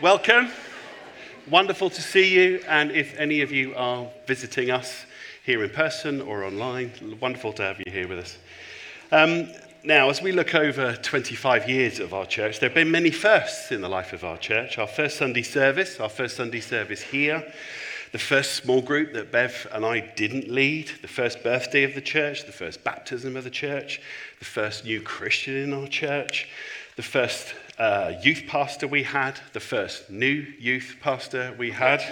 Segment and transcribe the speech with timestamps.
[0.00, 0.48] welcome.
[1.50, 2.60] Wonderful to see you.
[2.68, 5.04] And if any of you are visiting us
[5.44, 8.38] here in person or online, wonderful to have you here with us.
[9.10, 9.48] Um,
[9.82, 13.72] now, as we look over 25 years of our church, there have been many firsts
[13.72, 14.78] in the life of our church.
[14.78, 17.44] Our first Sunday service, our first Sunday service here,
[18.12, 22.00] the first small group that Bev and I didn't lead, the first birthday of the
[22.00, 24.00] church, the first baptism of the church,
[24.38, 26.48] the first new Christian in our church,
[26.96, 32.02] the first uh, youth pastor we had, the first new youth pastor we had,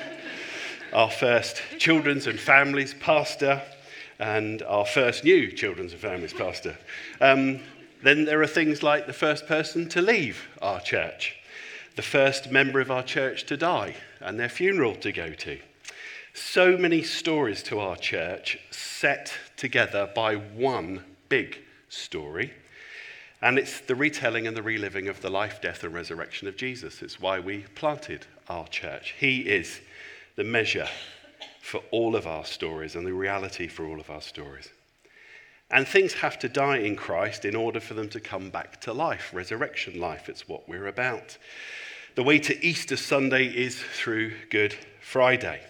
[0.93, 3.61] our first children's and families pastor,
[4.19, 6.77] and our first new children's and families pastor.
[7.21, 7.61] Um,
[8.03, 11.35] then there are things like the first person to leave our church,
[11.97, 15.59] the first member of our church to die, and their funeral to go to.
[16.33, 22.53] So many stories to our church set together by one big story
[23.43, 27.03] and it's the retelling and the reliving of the life, death, and resurrection of Jesus.
[27.03, 29.15] It's why we planted our church.
[29.19, 29.81] He is
[30.37, 30.89] the measure
[31.61, 34.69] for all of our stories and the reality for all of our stories.
[35.71, 38.93] And things have to die in Christ in order for them to come back to
[38.93, 40.29] life, resurrection life.
[40.29, 41.37] It's what we're about.
[42.15, 45.61] The way to Easter Sunday is through Good Friday.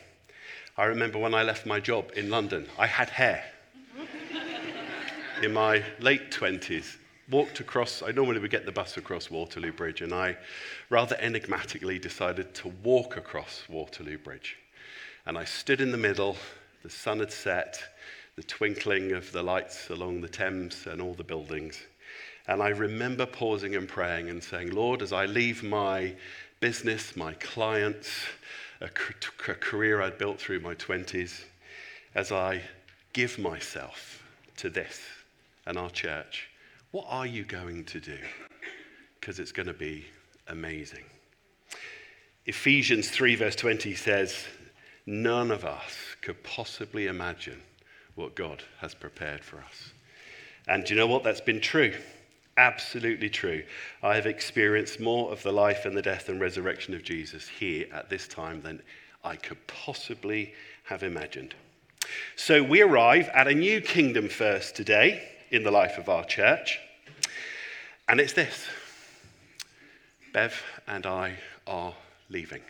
[0.77, 3.43] I remember when I left my job in London, I had hair
[5.43, 6.97] in my late 20s
[7.31, 10.37] walked across, I normally would get the bus across Waterloo Bridge, and I
[10.91, 14.57] rather enigmatically decided to walk across Waterloo Bridge.
[15.27, 16.37] And I stood in the middle,
[16.83, 17.83] the sun had set,
[18.37, 21.83] the twinkling of the lights along the Thames and all the buildings.
[22.47, 26.15] And I remember pausing and praying and saying, Lord, as I leave my
[26.61, 28.11] business, my clients,
[28.81, 31.45] a, career I'd built through my 20s,
[32.15, 32.63] as I
[33.13, 34.23] give myself
[34.59, 35.01] to this
[35.67, 36.49] and our church,
[36.91, 38.19] what are you going to do?
[39.21, 40.07] Because it's going to be
[40.49, 41.05] amazing.
[42.47, 44.45] Ephesians 3, verse 20 says,
[45.05, 47.61] None of us could possibly imagine
[48.15, 49.93] what God has prepared for us.
[50.69, 51.23] And do you know what?
[51.23, 51.95] That's been true.
[52.57, 53.63] Absolutely true.
[54.03, 57.87] I have experienced more of the life and the death and resurrection of Jesus here
[57.93, 58.81] at this time than
[59.23, 60.55] I could possibly
[60.85, 61.55] have imagined.
[62.37, 66.79] So we arrive at a new kingdom first today in the life of our church.
[68.09, 68.67] And it's this
[70.35, 71.95] Bev and I are
[72.29, 72.61] leaving.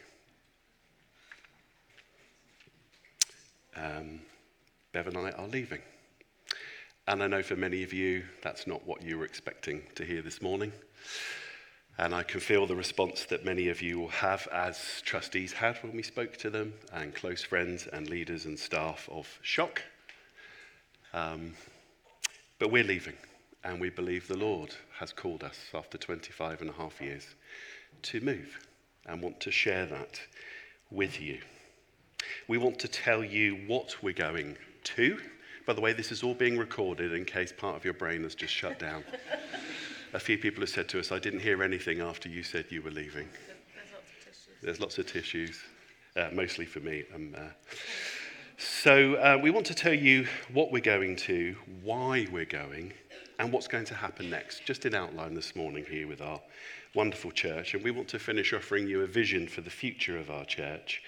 [3.75, 4.21] Um,
[4.93, 5.83] Bev and I are leaving.
[7.09, 10.23] And I know for many of you, that's not what you were expecting to hear
[10.23, 10.73] this morning.
[11.99, 15.77] And I can feel the response that many of you will have, as trustees had
[15.83, 19.83] when we spoke to them, and close friends and leaders and staff of shock.
[21.13, 21.55] Um,
[22.59, 23.17] but we're leaving.
[23.65, 27.27] And we believe the Lord has called us after 25 and a half years
[28.03, 28.59] to move
[29.07, 30.21] and want to share that
[30.91, 31.41] with you.
[32.49, 35.19] We want to tell you what we're going to.
[35.67, 38.37] By the way, this is all being recorded in case part of your brain has
[38.37, 39.05] just shut down.
[40.13, 42.83] a few people have said to us, I didn't hear anything after you said you
[42.83, 43.29] were leaving.
[44.63, 45.61] There's lots of tissues,
[46.17, 47.05] uh, mostly for me.
[47.15, 47.49] Um, uh,
[48.59, 52.95] so, uh, we want to tell you what we're going to, why we're going,
[53.39, 56.41] and what's going to happen next, just in outline this morning here with our
[56.95, 57.75] wonderful church.
[57.75, 61.03] And we want to finish offering you a vision for the future of our church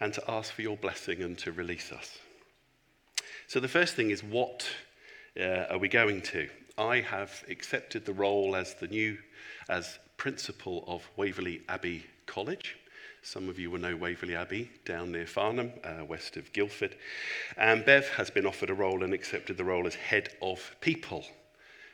[0.00, 2.18] and to ask for your blessing and to release us.
[3.46, 4.66] So, the first thing is what
[5.38, 6.48] uh, are we going to?
[6.78, 9.18] I have accepted the role as the new,
[9.68, 12.78] as principal of Waverley Abbey College.
[13.26, 16.94] Some of you will know Waverley Abbey down near Farnham, uh, west of Guildford.
[17.56, 21.24] And Bev has been offered a role and accepted the role as head of people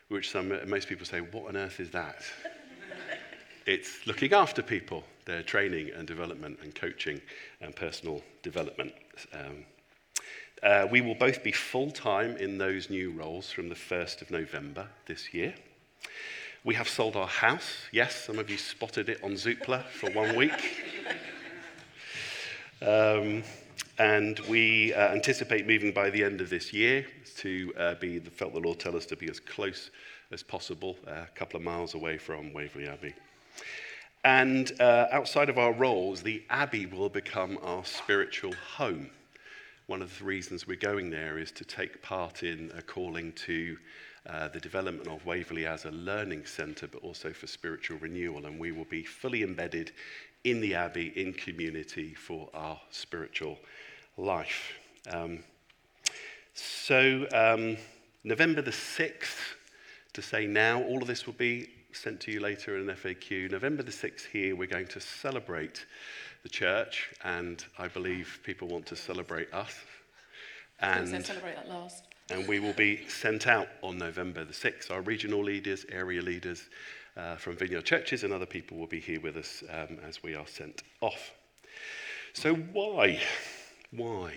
[0.09, 2.23] which some, most people say, What on earth is that?
[3.67, 7.19] it's looking after people, their training and development and coaching
[7.63, 8.93] and personal development.
[9.33, 9.65] Um,
[10.63, 14.31] uh, we will both be full time in those new roles from the 1st of
[14.31, 15.55] November this year.
[16.65, 17.75] We have sold our house.
[17.91, 20.53] Yes, some of you spotted it on Zoopla for one week.
[22.81, 23.43] Um,
[23.99, 27.05] and we uh, anticipate moving by the end of this year
[27.39, 29.91] to uh, be, felt the Lord tell us to be as close
[30.31, 33.15] as possible, uh, a couple of miles away from Waverley Abbey.
[34.23, 39.11] And uh, outside of our roles, the Abbey will become our spiritual home.
[39.87, 43.77] One of the reasons we're going there is to take part in a calling to
[44.29, 48.47] uh, the development of Waverley as a learning centre, but also for spiritual renewal.
[48.47, 49.93] And we will be fully embedded
[50.45, 53.59] in the Abbey, in community for our spiritual
[54.17, 54.73] life.
[55.11, 55.41] Um,
[56.55, 57.77] so, um,
[58.25, 59.55] November the 6th,
[60.13, 63.51] to say now, all of this will be sent to you later in an FAQ.
[63.51, 65.87] November the 6th here, we're going to celebrate
[66.43, 69.75] the church, and I believe people want to celebrate us.
[70.81, 72.12] And celebrate that last.
[72.33, 74.91] And we will be sent out on November the 6th.
[74.91, 76.63] Our regional leaders, area leaders
[77.15, 80.35] uh, from Vineyard Churches, and other people will be here with us um, as we
[80.35, 81.33] are sent off.
[82.33, 83.21] So, why?
[83.91, 84.33] Why?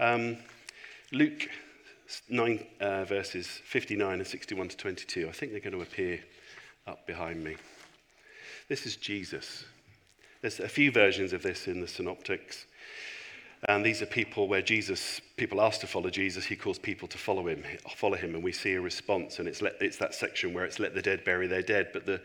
[0.00, 0.38] Um,
[1.12, 1.50] Luke
[2.30, 5.28] 9, uh, verses 59 and 61 to 22.
[5.28, 6.20] I think they're going to appear
[6.86, 7.56] up behind me.
[8.68, 9.66] This is Jesus.
[10.40, 12.64] There's a few versions of this in the synoptics.
[13.66, 17.18] And these are people where Jesus, people ask to follow Jesus, he calls people to
[17.18, 17.64] follow him,
[17.96, 19.40] follow him, and we see a response.
[19.40, 21.88] And it's, let, it's that section where it's let the dead bury their dead.
[21.92, 22.20] But the,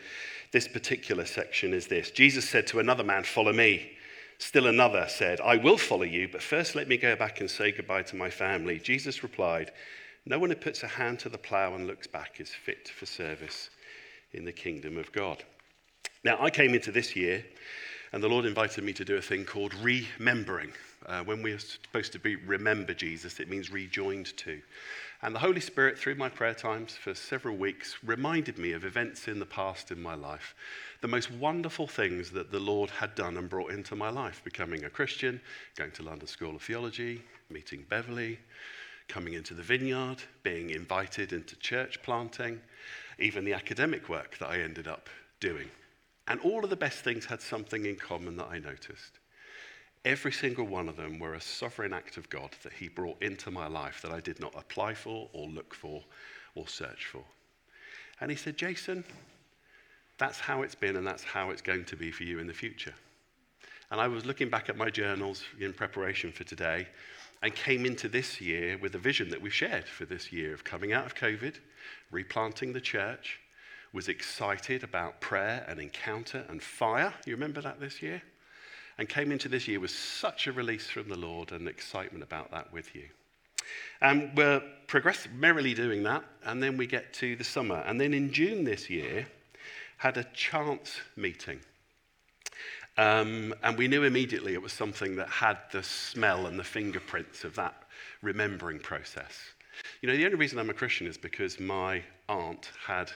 [0.52, 3.90] this particular section is this Jesus said to another man, Follow me.
[4.38, 7.70] Still another said, I will follow you, but first let me go back and say
[7.70, 8.78] goodbye to my family.
[8.78, 9.70] Jesus replied,
[10.26, 13.06] No one who puts a hand to the plough and looks back is fit for
[13.06, 13.70] service
[14.32, 15.44] in the kingdom of God.
[16.24, 17.44] Now, I came into this year,
[18.12, 20.72] and the Lord invited me to do a thing called remembering.
[21.06, 24.60] Uh, when we're supposed to be remember Jesus, it means rejoined to.
[25.22, 29.26] And the Holy Spirit, through my prayer times for several weeks, reminded me of events
[29.26, 30.54] in the past in my life.
[31.00, 34.84] The most wonderful things that the Lord had done and brought into my life becoming
[34.84, 35.40] a Christian,
[35.76, 38.38] going to London School of Theology, meeting Beverly,
[39.08, 42.60] coming into the vineyard, being invited into church planting,
[43.18, 45.08] even the academic work that I ended up
[45.40, 45.70] doing.
[46.26, 49.20] And all of the best things had something in common that I noticed.
[50.04, 53.50] Every single one of them were a sovereign act of God that He brought into
[53.50, 56.02] my life that I did not apply for or look for
[56.54, 57.24] or search for.
[58.20, 59.04] And He said, Jason,
[60.18, 62.52] that's how it's been and that's how it's going to be for you in the
[62.52, 62.94] future.
[63.90, 66.86] And I was looking back at my journals in preparation for today
[67.42, 70.64] and came into this year with a vision that we've shared for this year of
[70.64, 71.56] coming out of COVID,
[72.10, 73.40] replanting the church,
[73.92, 77.14] was excited about prayer and encounter and fire.
[77.26, 78.22] You remember that this year?
[78.98, 82.50] And came into this year with such a release from the Lord and excitement about
[82.52, 83.04] that with you.
[84.00, 87.82] And we're progressive, merrily doing that, and then we get to the summer.
[87.86, 89.26] And then in June this year,
[89.96, 91.60] had a chance meeting.
[92.96, 97.42] Um, and we knew immediately it was something that had the smell and the fingerprints
[97.42, 97.74] of that
[98.22, 99.36] remembering process.
[100.00, 103.10] You know, the only reason I'm a Christian is because my aunt had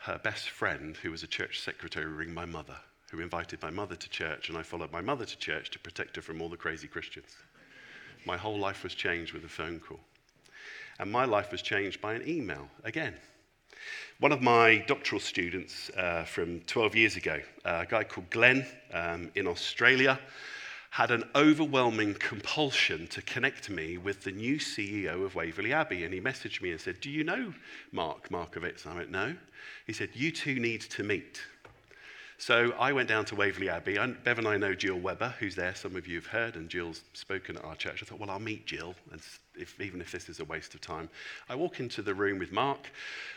[0.00, 2.76] her best friend, who was a church secretary, ring my mother
[3.12, 6.16] who invited my mother to church, and I followed my mother to church to protect
[6.16, 7.36] her from all the crazy Christians.
[8.24, 10.00] My whole life was changed with a phone call.
[10.98, 13.14] And my life was changed by an email again.
[14.18, 18.66] One of my doctoral students uh, from 12 years ago, uh, a guy called Glenn
[18.94, 20.18] um, in Australia,
[20.88, 26.04] had an overwhelming compulsion to connect me with the new CEO of Waverley Abbey.
[26.04, 27.52] And he messaged me and said, Do you know
[27.90, 28.86] Mark Markovitz?
[28.86, 29.34] I went, No.
[29.86, 31.42] He said, You two need to meet.
[32.42, 33.98] So I went down to Waverley Abbey.
[34.24, 35.76] Bev and I know Jill Weber, who's there.
[35.76, 38.02] Some of you have heard, and Jill's spoken at our church.
[38.02, 39.20] I thought, well, I'll meet Jill, and
[39.54, 41.08] if, even if this is a waste of time.
[41.48, 42.90] I walk into the room with Mark,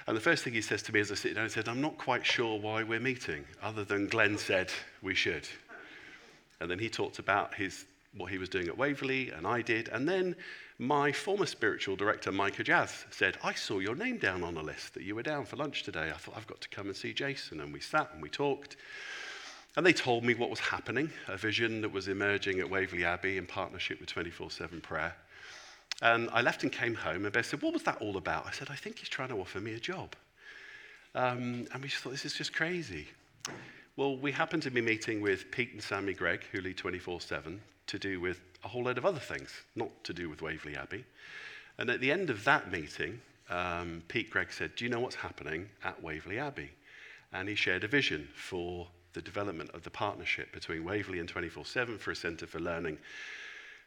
[0.07, 1.81] and the first thing he says to me as I sit down, he said, I'm
[1.81, 4.71] not quite sure why we're meeting, other than Glenn said
[5.03, 5.47] we should.
[6.59, 7.85] And then he talked about his,
[8.17, 9.87] what he was doing at Waverley, and I did.
[9.89, 10.35] And then
[10.77, 14.93] my former spiritual director, Micha Jazz, said, I saw your name down on a list
[14.93, 16.11] that you were down for lunch today.
[16.13, 17.61] I thought, I've got to come and see Jason.
[17.61, 18.75] And we sat and we talked.
[19.77, 23.37] And they told me what was happening, a vision that was emerging at Waverley Abbey
[23.37, 25.15] in partnership with 24 7 prayer.
[26.01, 28.45] And I left and came home, and Beth said, What was that all about?
[28.45, 30.15] I said, I think he's trying to offer me a job.
[31.13, 33.07] Um, and we just thought, This is just crazy.
[33.95, 37.61] Well, we happened to be meeting with Pete and Sammy Greig, who lead 24 7,
[37.87, 41.05] to do with a whole load of other things, not to do with Waverley Abbey.
[41.77, 45.15] And at the end of that meeting, um, Pete Greig said, Do you know what's
[45.15, 46.71] happening at Waverley Abbey?
[47.31, 51.65] And he shared a vision for the development of the partnership between Waverley and 24
[51.65, 52.97] 7 for a centre for learning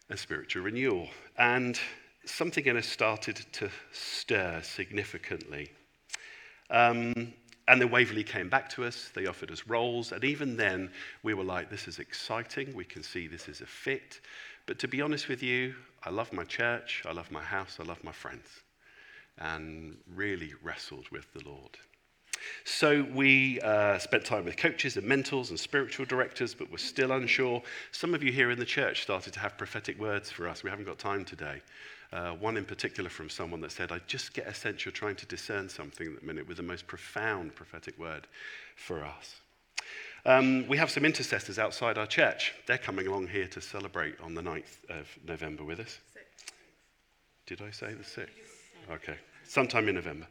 [0.09, 1.09] and spiritual renewal.
[1.37, 1.79] And
[2.25, 5.73] something in us started to stir significantly.
[6.71, 7.35] Um,
[7.69, 9.11] and then Waverley came back to us.
[9.15, 10.13] They offered us roles.
[10.13, 10.91] And even then,
[11.23, 12.75] we were like, this is exciting.
[12.75, 14.21] We can see this is a fit.
[14.67, 17.03] But to be honest with you, I love my church.
[17.07, 17.77] I love my house.
[17.79, 18.49] I love my friends.
[19.39, 21.79] And really wrestled with the Lord.
[22.65, 27.13] So we uh, spent time with coaches and mentors and spiritual directors, but we're still
[27.13, 27.63] unsure.
[27.93, 30.63] Some of you here in the church started to have prophetic words for us.
[30.63, 31.61] We haven't got time today.
[32.13, 35.17] Uh, one in particular from someone that said, I just get a sense you're trying
[35.17, 38.27] to discern something at the minute with the most profound prophetic word
[38.77, 39.41] for us.
[40.25, 42.55] Um, we have some intercessors outside our church.
[42.67, 45.99] They're coming along here to celebrate on the 9th of November with us.
[46.13, 46.27] Six.
[47.47, 48.29] Did I say the 6th?
[48.91, 49.17] Okay.
[49.47, 50.27] Sometime in November.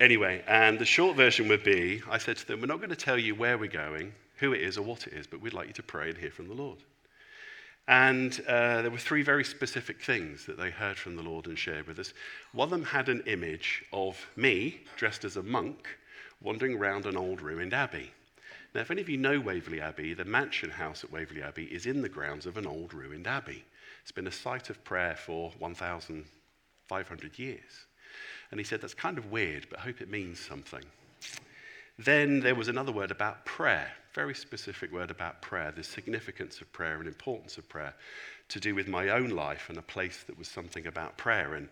[0.00, 2.96] Anyway, and the short version would be I said to them, We're not going to
[2.96, 5.66] tell you where we're going, who it is, or what it is, but we'd like
[5.66, 6.78] you to pray and hear from the Lord.
[7.88, 11.58] And uh, there were three very specific things that they heard from the Lord and
[11.58, 12.12] shared with us.
[12.52, 15.88] One of them had an image of me dressed as a monk
[16.42, 18.12] wandering around an old ruined abbey.
[18.74, 21.86] Now, if any of you know Waverley Abbey, the mansion house at Waverley Abbey is
[21.86, 23.64] in the grounds of an old ruined abbey.
[24.02, 27.86] It's been a site of prayer for 1,500 years.
[28.50, 30.84] And he said, That's kind of weird, but I hope it means something.
[31.98, 36.72] Then there was another word about prayer, very specific word about prayer, the significance of
[36.72, 37.94] prayer and importance of prayer
[38.48, 41.54] to do with my own life and a place that was something about prayer.
[41.54, 41.68] And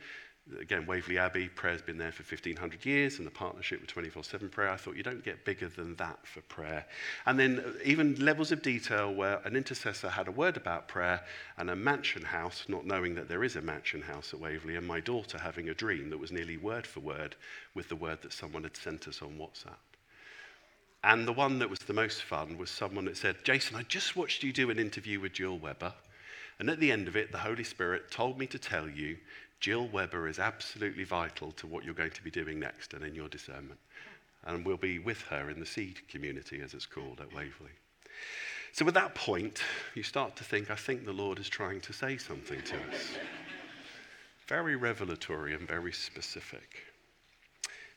[0.61, 4.49] again, Waverley Abbey, prayer's been there for 1500 years, and the partnership with 24 7
[4.49, 4.71] prayer.
[4.71, 6.87] I thought you don't get bigger than that for prayer.
[7.27, 11.23] And then uh, even levels of detail where an intercessor had a word about prayer,
[11.57, 14.87] and a mansion house, not knowing that there is a mansion house at Waverley, and
[14.87, 17.37] my daughter having a dream that was nearly word for word
[17.75, 19.79] with the word that someone had sent us on WhatsApp.
[21.07, 24.17] And the one that was the most fun was someone that said, Jason, I just
[24.17, 25.95] watched you do an interview with Jill Weber.
[26.59, 29.17] And at the end of it, the Holy Spirit told me to tell you
[29.61, 33.15] Jill Weber is absolutely vital to what you're going to be doing next and in
[33.15, 33.79] your discernment.
[34.47, 37.71] And we'll be with her in the seed community, as it's called at Waverley.
[38.73, 39.63] So, at that point,
[39.95, 43.17] you start to think, I think the Lord is trying to say something to us.
[44.49, 46.83] very revelatory and very specific.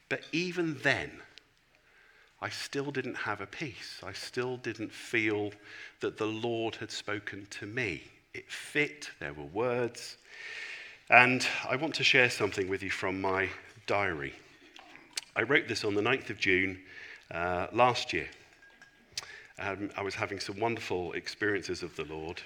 [0.09, 1.11] But even then,
[2.41, 3.99] I still didn't have a peace.
[4.03, 5.51] I still didn't feel
[5.99, 8.03] that the Lord had spoken to me.
[8.33, 10.17] It fit, there were words,
[11.09, 13.49] and I want to share something with you from my
[13.87, 14.33] diary.
[15.35, 16.79] I wrote this on the 9th of June
[17.31, 18.27] uh, last year.
[19.59, 22.41] Um, I was having some wonderful experiences of the Lord,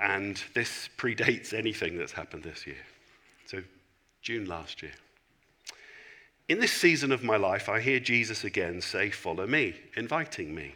[0.00, 2.84] and this predates anything that's happened this year.
[3.46, 3.62] So,
[4.22, 4.92] June last year.
[6.48, 10.74] In this season of my life, I hear Jesus again say, Follow me, inviting me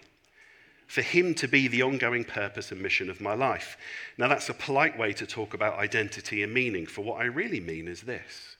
[0.93, 3.79] for Him to be the ongoing purpose and mission of my life.
[4.19, 7.61] Now, that's a polite way to talk about identity and meaning, for what I really
[7.61, 8.57] mean is this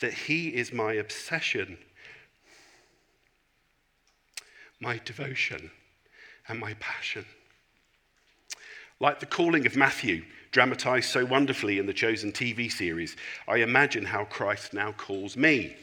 [0.00, 1.78] that He is my obsession,
[4.78, 5.70] my devotion,
[6.46, 7.24] and my passion.
[9.00, 13.16] Like the calling of Matthew, dramatized so wonderfully in the Chosen TV series,
[13.48, 15.74] I imagine how Christ now calls me.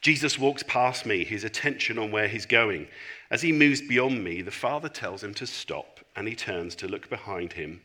[0.00, 2.86] Jesus walks past me, his attention on where he's going.
[3.30, 6.88] As he moves beyond me, the Father tells him to stop, and he turns to
[6.88, 7.80] look behind him.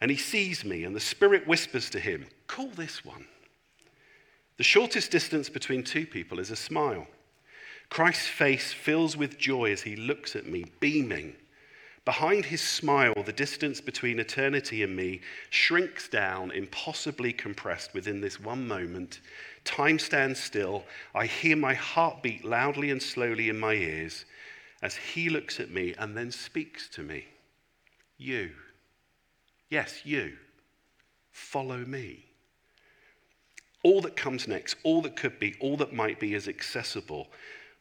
[0.00, 3.26] And he sees me, and the Spirit whispers to him, Call this one.
[4.56, 7.06] The shortest distance between two people is a smile.
[7.90, 11.36] Christ's face fills with joy as he looks at me, beaming.
[12.04, 15.20] Behind his smile, the distance between eternity and me
[15.50, 19.20] shrinks down, impossibly compressed within this one moment.
[19.68, 20.84] Time stands still.
[21.14, 24.24] I hear my heart beat loudly and slowly in my ears
[24.80, 27.26] as he looks at me and then speaks to me.
[28.16, 28.52] You.
[29.68, 30.38] Yes, you.
[31.32, 32.24] Follow me.
[33.82, 37.28] All that comes next, all that could be, all that might be is accessible,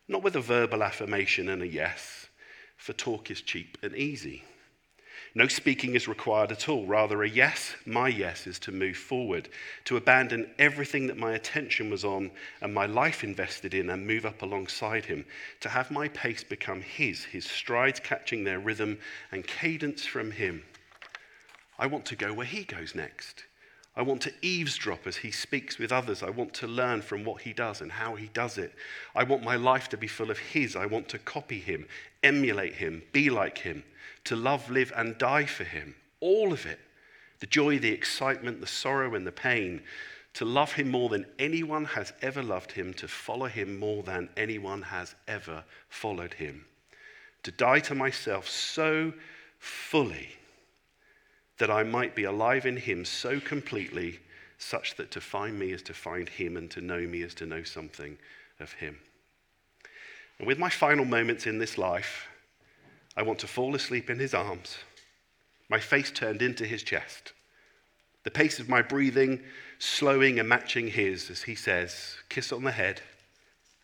[0.10, 2.28] not with a verbal affirmation and a yes
[2.76, 4.44] for talk is cheap and easy.
[5.36, 6.86] No speaking is required at all.
[6.86, 9.50] Rather, a yes, my yes, is to move forward,
[9.86, 12.32] to abandon everything that my attention was on
[12.62, 15.26] and my life invested in and move up alongside him,
[15.60, 18.98] to have my pace become his, his strides catching their rhythm
[19.32, 20.64] and cadence from him.
[21.78, 23.44] I want to go where he goes next.
[23.96, 26.22] I want to eavesdrop as he speaks with others.
[26.22, 28.74] I want to learn from what he does and how he does it.
[29.16, 30.76] I want my life to be full of his.
[30.76, 31.88] I want to copy him,
[32.22, 33.84] emulate him, be like him,
[34.28, 35.96] to love, live, and die for him.
[36.20, 36.80] All of it
[37.40, 39.82] the joy, the excitement, the sorrow, and the pain.
[40.34, 44.30] To love him more than anyone has ever loved him, to follow him more than
[44.36, 46.66] anyone has ever followed him.
[47.44, 49.14] To die to myself so
[49.60, 50.30] fully
[51.58, 54.20] that I might be alive in him so completely,
[54.58, 57.46] such that to find me is to find him, and to know me is to
[57.46, 58.18] know something
[58.60, 58.98] of him.
[60.40, 62.28] And with my final moments in this life,
[63.18, 64.78] I want to fall asleep in his arms,
[65.70, 67.34] my face turned into his chest,
[68.24, 69.42] the pace of my breathing
[69.80, 73.02] slowing and matching his as he says, Kiss on the head,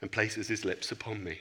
[0.02, 1.40] and places his lips upon me.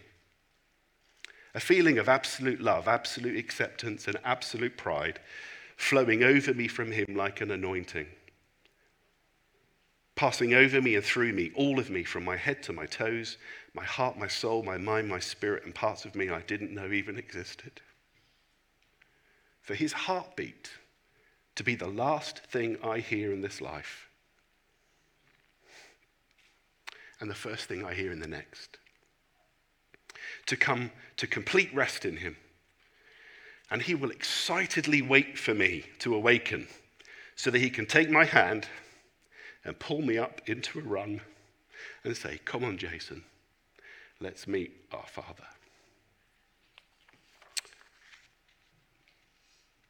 [1.55, 5.21] A feeling of absolute love, absolute acceptance, and absolute pride
[5.77, 8.07] flowing over me from him like an anointing,
[10.23, 13.39] passing over me and through me, all of me, from my head to my toes,
[13.75, 16.93] my heart, my soul, my mind, my spirit, and parts of me I didn't know
[16.93, 17.81] even existed.
[19.63, 20.71] For his heartbeat
[21.57, 24.09] to be the last thing I hear in this life.
[27.19, 28.79] and the first thing I hear in the next.
[30.47, 32.37] To come to complete rest in Him.
[33.73, 36.69] And He will excitedly wait for me to awaken
[37.35, 38.69] so that He can take my hand
[39.65, 41.21] and pull me up into a run
[42.05, 43.23] and say, Come on, Jason,
[44.21, 45.45] let's meet our Father.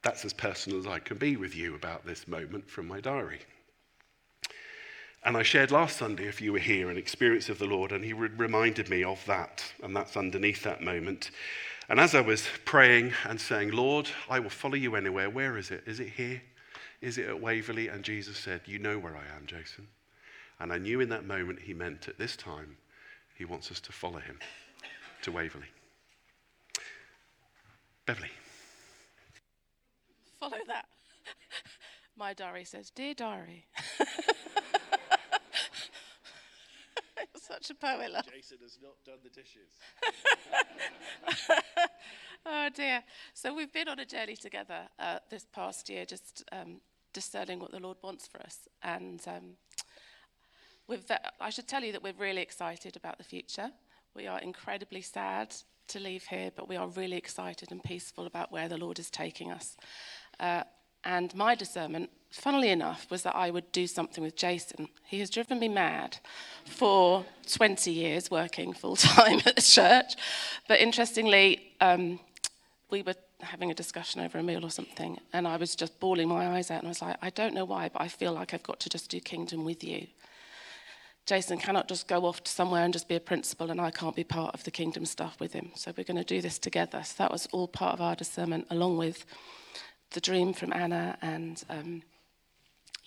[0.02, 3.40] That's as personal as I can be with you about this moment from my diary.
[5.24, 8.04] And I shared last Sunday, if you were here, an experience of the Lord, and
[8.04, 11.30] He re- reminded me of that, and that's underneath that moment.
[11.88, 15.70] And as I was praying and saying, Lord, I will follow you anywhere, where is
[15.70, 15.84] it?
[15.86, 16.42] Is it here?
[17.02, 17.88] Is it at Waverley?
[17.88, 19.88] And Jesus said, You know where I am, Jason.
[20.60, 22.76] And I knew in that moment He meant at this time,
[23.36, 24.38] He wants us to follow Him
[25.22, 25.66] to Waverley.
[28.06, 28.30] Beverly.
[30.38, 30.86] Follow that.
[32.16, 33.66] My diary says, Dear diary.
[37.62, 38.26] such a poet, love.
[38.32, 39.70] Jason has not done the dishes.
[42.46, 43.02] oh dear.
[43.34, 46.80] So we've been on a journey together uh, this past year, just um,
[47.12, 48.68] discerning what the Lord wants for us.
[48.82, 49.56] And um,
[51.40, 53.70] I should tell you that we're really excited about the future.
[54.14, 55.54] We are incredibly sad
[55.88, 59.10] to leave here, but we are really excited and peaceful about where the Lord is
[59.10, 59.76] taking us.
[60.38, 60.64] Uh,
[61.04, 64.88] and my discernment, funnily enough, was that I would do something with Jason.
[65.04, 66.18] He has driven me mad
[66.64, 70.14] for 20 years working full time at the church.
[70.68, 72.20] But interestingly, um,
[72.90, 76.28] we were having a discussion over a meal or something, and I was just bawling
[76.28, 78.54] my eyes out, and I was like, I don't know why, but I feel like
[78.54, 80.06] I've got to just do kingdom with you.
[81.24, 84.16] Jason cannot just go off to somewhere and just be a principal, and I can't
[84.16, 85.70] be part of the kingdom stuff with him.
[85.74, 87.02] So we're going to do this together.
[87.04, 89.24] So that was all part of our discernment, along with
[90.10, 92.02] the dream from Anna and um,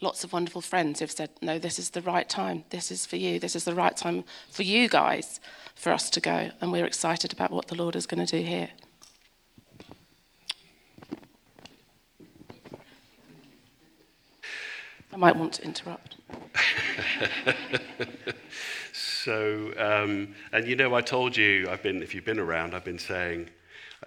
[0.02, 2.64] lots of wonderful friends who've said, no, this is the right time.
[2.70, 3.40] This is for you.
[3.40, 5.40] This is the right time for you guys
[5.76, 6.52] for us to go.
[6.62, 8.70] And we're excited about what the Lord is going to do here.
[15.16, 16.18] I might want to interrupt.
[18.92, 22.84] so, um, and you know, I told you, I've been, if you've been around, I've
[22.84, 23.50] been saying,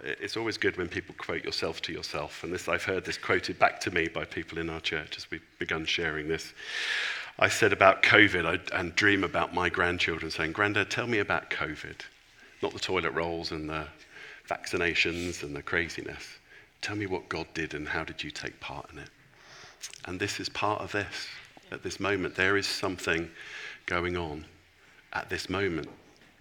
[0.03, 2.44] it's always good when people quote yourself to yourself.
[2.44, 5.31] And this, I've heard this quoted back to me by people in our church as
[5.31, 6.53] we've begun sharing this.
[7.38, 11.49] I said about COVID I, and dream about my grandchildren saying, Grandad, tell me about
[11.49, 12.03] COVID.
[12.62, 13.87] Not the toilet rolls and the
[14.47, 16.37] vaccinations and the craziness.
[16.83, 19.09] Tell me what God did and how did you take part in it.
[20.07, 21.29] And this is part of this.
[21.71, 23.31] At this moment, there is something
[23.87, 24.45] going on
[25.12, 25.88] at this moment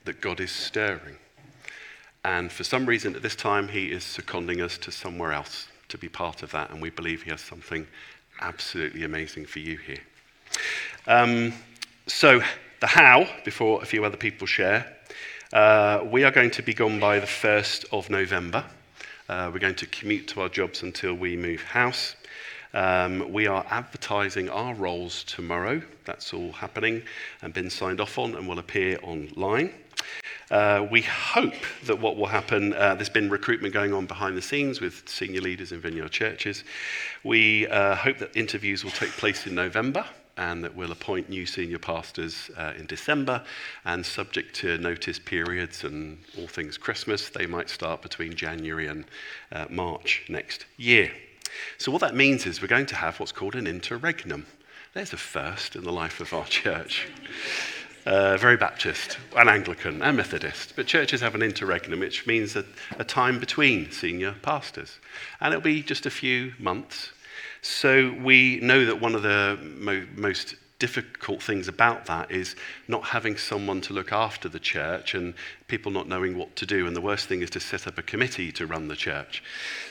[0.06, 1.18] that God is stirring.
[2.24, 5.98] And for some reason, at this time, he is seconding us to somewhere else to
[5.98, 6.72] be part of that.
[6.72, 7.88] And we believe he has something
[8.42, 10.02] absolutely amazing for you here.
[11.08, 11.54] Um,
[12.08, 12.42] so,
[12.80, 14.86] the how, before a few other people share,
[15.54, 18.64] uh, we are going to be gone by the 1st of November.
[19.30, 22.16] Uh, we're going to commute to our jobs until we move house.
[22.74, 25.82] Um, we are advertising our roles tomorrow.
[26.06, 27.04] That's all happening
[27.42, 29.74] and been signed off on and will appear online.
[30.50, 31.54] Uh, we hope
[31.86, 35.42] that what will happen, uh, there's been recruitment going on behind the scenes with senior
[35.42, 36.64] leaders in Vineyard churches.
[37.24, 40.06] We uh, hope that interviews will take place in November
[40.38, 43.44] and that we'll appoint new senior pastors uh, in December.
[43.84, 49.06] And subject to notice periods and all things Christmas, they might start between January and
[49.52, 51.12] uh, March next year.
[51.78, 54.46] So, what that means is we're going to have what's called an interregnum.
[54.94, 57.08] There's a first in the life of our church
[58.08, 62.64] uh, very Baptist and Anglican and Methodist, but churches have an interregnum, which means a,
[62.98, 65.00] a time between senior pastors.
[65.42, 67.12] And it'll be just a few months.
[67.62, 72.56] So we know that one of the mo- most difficult things about that is
[72.88, 75.34] not having someone to look after the church and
[75.68, 76.86] people not knowing what to do.
[76.86, 79.44] And the worst thing is to set up a committee to run the church.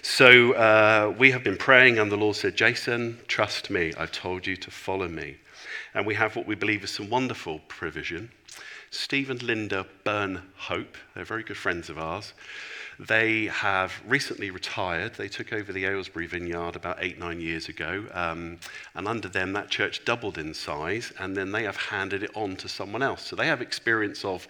[0.03, 3.93] So uh, we have been praying, and the Lord said, Jason, trust me.
[3.99, 5.37] I've told you to follow me
[5.97, 8.31] and we have what we believe is some wonderful provision.
[8.91, 12.35] Steve and Linda Burn Hope, they're very good friends of ours.
[12.99, 15.15] They have recently retired.
[15.15, 18.05] They took over the Aylesbury vineyard about eight, nine years ago.
[18.13, 18.59] Um,
[18.95, 22.57] and under them, that church doubled in size, and then they have handed it on
[22.57, 23.27] to someone else.
[23.27, 24.49] So they have experience of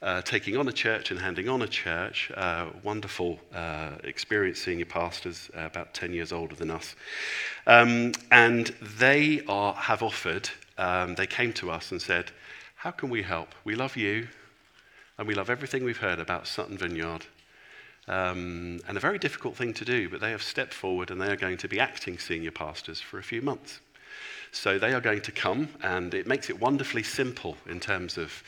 [0.00, 2.32] uh, taking on a church and handing on a church.
[2.34, 6.96] Uh, wonderful uh, experienced senior pastors, uh, about 10 years older than us.
[7.66, 12.30] Um, and they are, have offered um, they came to us and said,
[12.76, 13.54] How can we help?
[13.64, 14.28] We love you,
[15.18, 17.26] and we love everything we've heard about Sutton Vineyard.
[18.08, 21.30] Um, and a very difficult thing to do, but they have stepped forward and they
[21.30, 23.80] are going to be acting senior pastors for a few months.
[24.54, 28.42] So they are going to come, and it makes it wonderfully simple in terms of,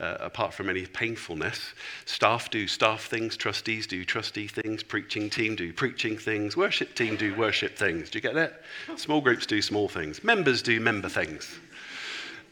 [0.00, 1.74] uh, apart from any painfulness.
[2.06, 7.14] Staff do staff things, trustees do trustee things, preaching team do preaching things, worship team
[7.14, 8.08] do worship things.
[8.08, 8.62] Do you get that?
[8.96, 11.58] Small groups do small things, members do member things.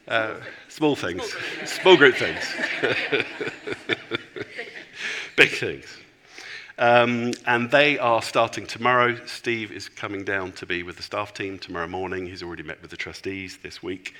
[0.07, 0.35] Uh,
[0.69, 2.45] small things, small group things,
[5.37, 5.87] big things.
[6.79, 9.19] Um, and they are starting tomorrow.
[9.27, 12.27] Steve is coming down to be with the staff team tomorrow morning.
[12.27, 14.15] He's already met with the trustees this week.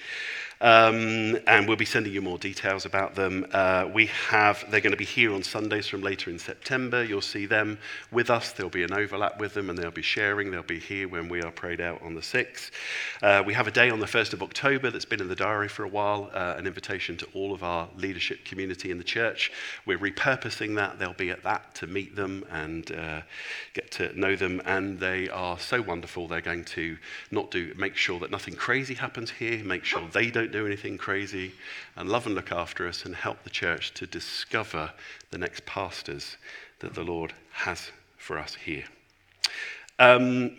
[0.61, 3.47] Um, and we'll be sending you more details about them.
[3.53, 7.05] Uh, we have, they're going to be here on Sundays from later in September.
[7.05, 7.79] You'll see them
[8.11, 8.53] with us.
[8.53, 10.51] There'll be an overlap with them and they'll be sharing.
[10.51, 12.71] They'll be here when we are prayed out on the 6th.
[13.23, 15.69] Uh, we have a day on the 1st of October that's been in the diary
[15.69, 19.53] for a while, uh, an invitation to all of our leadership community in the church.
[19.87, 20.99] We're repurposing that.
[20.99, 23.21] They'll be at that to meet them and uh,
[23.75, 24.61] get to know them.
[24.65, 26.27] And they are so wonderful.
[26.27, 26.97] They're going to
[27.31, 30.67] not do, make sure that nothing crazy happens here, make sure they don't don't do
[30.67, 31.53] anything crazy,
[31.97, 34.91] and love and look after us and help the church to discover
[35.31, 36.37] the next pastors
[36.81, 38.85] that the Lord has for us here.
[39.99, 40.53] Um,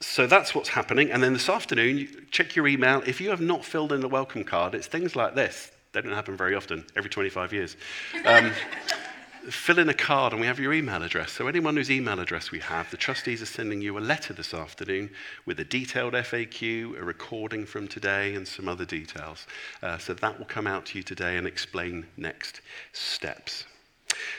[0.00, 1.10] so that's what's happening.
[1.10, 3.02] And then this afternoon, check your email.
[3.06, 5.70] If you have not filled in the welcome card, it's things like this.
[5.92, 7.76] They don't happen very often, every 25 years.
[8.24, 8.52] Um,
[9.50, 11.32] fill in a card and we have your email address.
[11.32, 14.52] So, anyone whose email address we have, the trustees are sending you a letter this
[14.52, 15.10] afternoon
[15.44, 19.46] with a detailed FAQ, a recording from today, and some other details.
[19.82, 22.60] Uh, so, that will come out to you today and explain next
[22.92, 23.64] steps.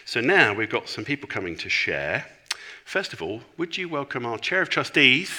[0.06, 2.26] So, now we've got some people coming to share.
[2.86, 5.32] First of all, would you welcome our Chair of Trustees,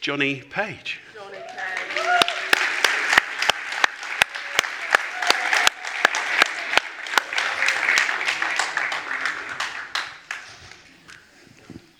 [0.00, 1.00] Johnny Page?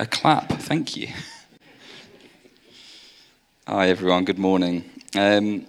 [0.00, 1.08] A clap, thank you.
[3.66, 4.90] Hi, everyone, good morning.
[5.14, 5.66] Um,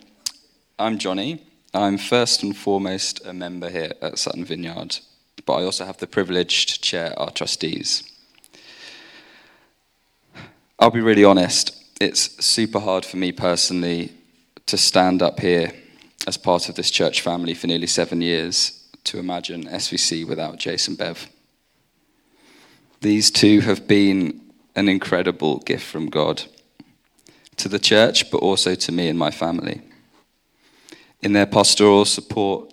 [0.79, 1.43] I'm Johnny.
[1.73, 4.99] I'm first and foremost a member here at Sutton Vineyard,
[5.45, 8.09] but I also have the privilege to chair our trustees.
[10.79, 14.13] I'll be really honest, it's super hard for me personally
[14.67, 15.73] to stand up here
[16.25, 20.95] as part of this church family for nearly seven years to imagine SVC without Jason
[20.95, 21.27] Bev.
[23.01, 24.39] These two have been
[24.75, 26.43] an incredible gift from God
[27.57, 29.81] to the church, but also to me and my family.
[31.21, 32.71] In their pastoral support,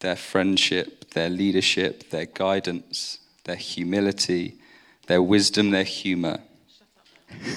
[0.00, 4.58] their friendship, their leadership, their guidance, their humility,
[5.06, 6.40] their wisdom, their humor.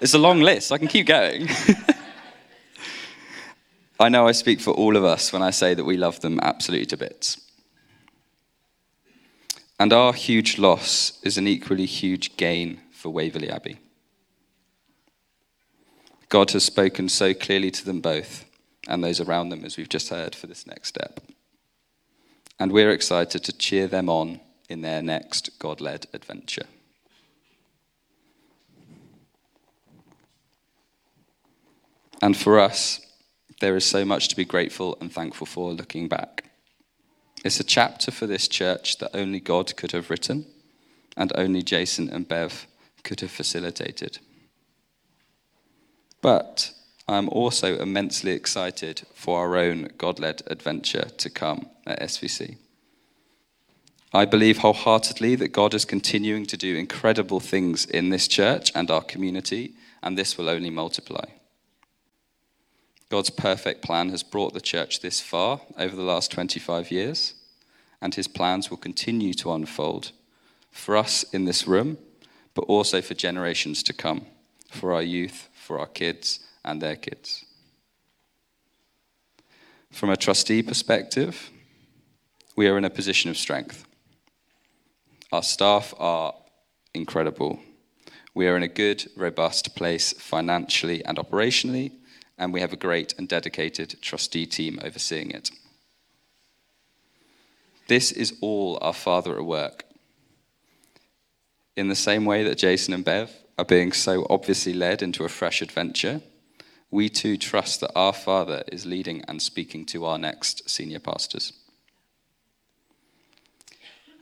[0.00, 0.72] it's a long list.
[0.72, 1.48] I can keep going.
[4.00, 6.40] I know I speak for all of us when I say that we love them
[6.42, 7.47] absolutely to bits.
[9.78, 13.78] And our huge loss is an equally huge gain for Waverley Abbey.
[16.28, 18.44] God has spoken so clearly to them both
[18.88, 21.20] and those around them, as we've just heard, for this next step.
[22.58, 26.66] And we're excited to cheer them on in their next God led adventure.
[32.20, 33.00] And for us,
[33.60, 36.47] there is so much to be grateful and thankful for looking back.
[37.44, 40.46] It's a chapter for this church that only God could have written
[41.16, 42.66] and only Jason and Bev
[43.04, 44.18] could have facilitated.
[46.20, 46.72] But
[47.08, 52.56] I'm also immensely excited for our own God led adventure to come at SVC.
[54.12, 58.90] I believe wholeheartedly that God is continuing to do incredible things in this church and
[58.90, 61.24] our community, and this will only multiply.
[63.10, 67.34] God's perfect plan has brought the church this far over the last 25 years,
[68.02, 70.12] and his plans will continue to unfold
[70.70, 71.96] for us in this room,
[72.54, 74.26] but also for generations to come,
[74.70, 77.46] for our youth, for our kids, and their kids.
[79.90, 81.50] From a trustee perspective,
[82.56, 83.86] we are in a position of strength.
[85.32, 86.34] Our staff are
[86.92, 87.58] incredible.
[88.34, 91.92] We are in a good, robust place financially and operationally,
[92.38, 95.50] and we have a great and dedicated trustee team overseeing it.
[97.88, 99.84] This is all our Father at work.
[101.76, 105.28] In the same way that Jason and Bev are being so obviously led into a
[105.28, 106.20] fresh adventure,
[106.90, 111.52] we too trust that our Father is leading and speaking to our next senior pastors.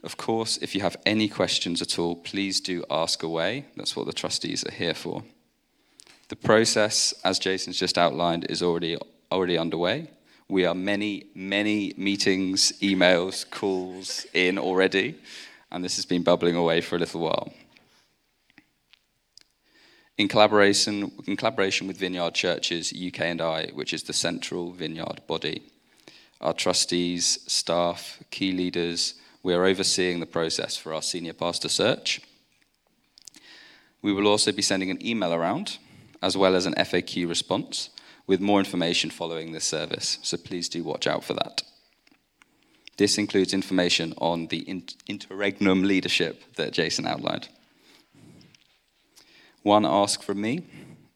[0.03, 3.65] Of course, if you have any questions at all, please do ask away.
[3.75, 5.23] That's what the trustees are here for.
[6.29, 8.97] The process, as Jason's just outlined, is already,
[9.31, 10.09] already underway.
[10.49, 15.15] We are many, many meetings, emails, calls in already,
[15.71, 17.53] and this has been bubbling away for a little while.
[20.17, 25.21] in collaboration, in collaboration with Vineyard Churches UK and I, which is the central Vineyard
[25.27, 25.61] body.
[26.41, 32.21] Our trustees, staff, key leaders, we are overseeing the process for our senior pastor search.
[34.01, 35.77] We will also be sending an email around,
[36.27, 37.89] as well as an FAQ response,
[38.27, 41.61] with more information following this service, so please do watch out for that.
[42.97, 47.47] This includes information on the interregnum leadership that Jason outlined.
[49.63, 50.65] One ask from me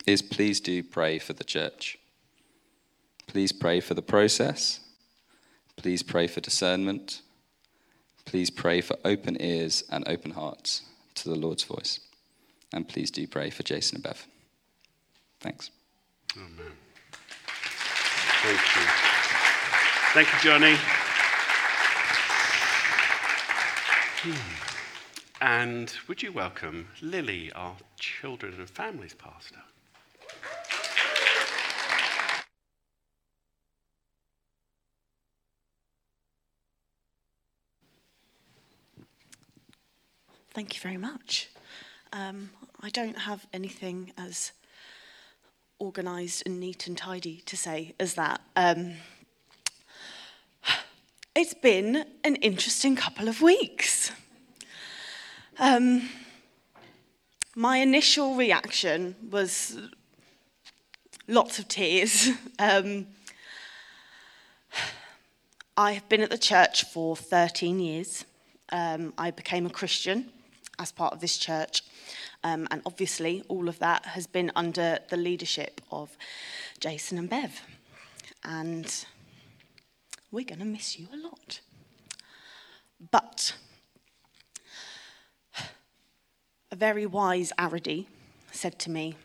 [0.06, 1.98] is please do pray for the church.
[3.28, 4.80] Please pray for the process.
[5.76, 7.22] Please pray for discernment.
[8.24, 10.84] Please pray for open ears and open hearts
[11.16, 12.00] to the Lord's voice.
[12.72, 14.28] And please do pray for Jason and Bev.
[15.42, 15.72] Thanks.
[16.38, 16.72] Amen.
[18.44, 18.82] Thank you.
[20.14, 20.76] Thank you, Johnny.
[24.22, 24.62] Hmm.
[25.42, 29.58] And would you welcome Lily, our children and families pastor?
[40.54, 41.50] Thank you very much.
[42.14, 42.52] Um,
[42.82, 44.52] I don't have anything as
[45.82, 48.40] organised and neat and tidy to say as that.
[48.56, 48.94] Um,
[51.36, 54.12] it's been an interesting couple of weeks.
[55.58, 56.10] Um,
[57.56, 59.78] my initial reaction was
[61.28, 62.30] lots of tears.
[62.60, 63.08] Um,
[65.76, 68.24] I have been at the church for 13 years.
[68.72, 70.30] Um, I became a Christian
[70.78, 71.82] as part of this church.
[72.44, 76.18] Um, and obviously, all of that has been under the leadership of
[76.80, 77.62] Jason and Bev.
[78.44, 79.06] And
[80.32, 81.60] we're going to miss you a lot.
[83.12, 83.54] But
[86.72, 88.06] a very wise Aradi
[88.52, 89.16] said to me,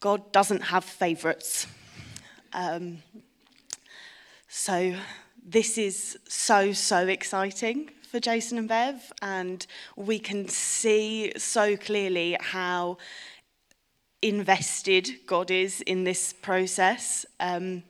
[0.00, 1.66] God doesn't have favourites.
[2.52, 3.02] Um,
[4.48, 4.94] so
[5.44, 12.36] this is so, so exciting for Jason and Bev, and we can see so clearly
[12.38, 12.98] how
[14.20, 17.24] invested God is in this process.
[17.40, 17.84] Um,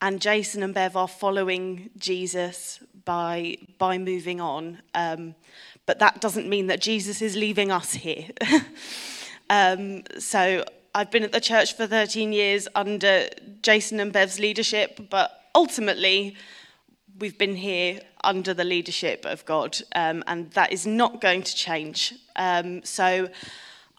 [0.00, 4.80] and Jason and Bev are following Jesus by, by moving on.
[4.94, 5.34] Um,
[5.84, 8.28] but that doesn't mean that Jesus is leaving us here.
[9.50, 10.64] um, so
[10.94, 13.28] I've been at the church for 13 years under
[13.60, 16.34] Jason and Bev's leadership, but ultimately,
[17.18, 21.54] we've been here under the leadership of God, um, and that is not going to
[21.54, 22.14] change.
[22.36, 23.28] Um, so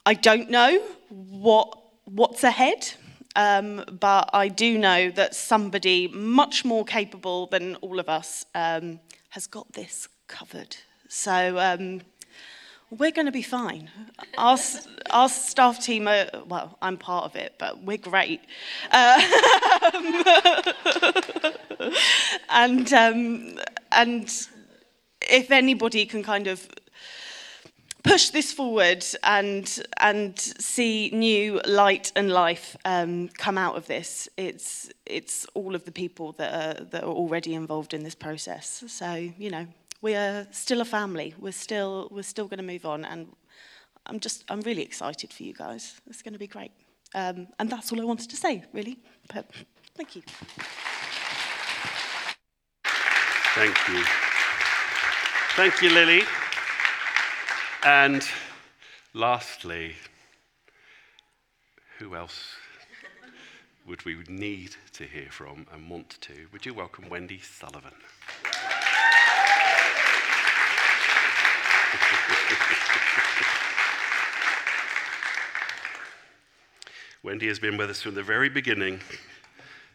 [0.06, 2.92] I don't know what what's ahead,
[3.36, 9.00] um, but I do know that somebody much more capable than all of us um,
[9.30, 10.76] has got this covered.
[11.08, 12.02] So um,
[12.92, 13.90] we're going to be fine.
[14.38, 14.58] Our,
[15.12, 18.42] our staff team are, well, I'm part of it, but we're great.
[18.92, 19.22] Uh,
[22.50, 23.60] and, um,
[23.92, 24.48] and
[25.22, 26.68] if anybody can kind of
[28.04, 34.30] push this forward and and see new light and life um, come out of this.
[34.38, 38.84] It's it's all of the people that are that are already involved in this process.
[38.88, 39.68] So you know,
[40.02, 41.34] we are still a family.
[41.38, 43.06] We're still, we're still going to move on.
[43.06, 43.36] And
[44.06, 46.00] I'm just, I'm really excited for you guys.
[46.08, 46.72] It's going to be great.
[47.14, 49.00] Um, and that's all I wanted to say, really.
[49.34, 49.50] But
[49.96, 50.22] thank you.
[53.56, 54.04] Thank you.
[55.56, 56.24] Thank you, Lily.
[57.84, 58.24] And
[59.14, 59.96] lastly,
[61.98, 62.56] who else
[63.86, 66.48] would we need to hear from and want to?
[66.54, 67.96] Would you welcome Wendy Sullivan?
[77.22, 79.02] Wendy has been with us from the very beginning,